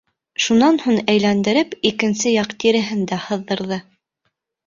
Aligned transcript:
Шунан 0.43 0.77
һуң 0.83 0.95
әйләндереп, 1.13 1.75
икенсе 1.91 2.33
яҡ 2.35 2.57
тиреһен 2.63 3.05
дә 3.13 3.19
һыҙырҙы. 3.29 3.79